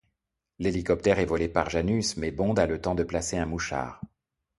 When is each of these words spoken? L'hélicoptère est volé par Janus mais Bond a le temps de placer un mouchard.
L'hélicoptère 0.57 1.19
est 1.19 1.27
volé 1.27 1.47
par 1.47 1.69
Janus 1.69 2.17
mais 2.17 2.31
Bond 2.31 2.55
a 2.55 2.65
le 2.65 2.81
temps 2.81 2.95
de 2.95 3.03
placer 3.03 3.37
un 3.37 3.45
mouchard. 3.45 4.01